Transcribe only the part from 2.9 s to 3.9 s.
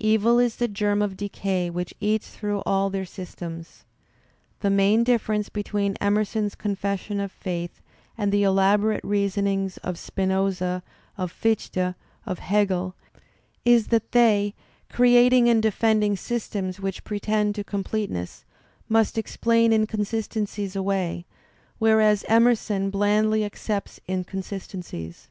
their systems.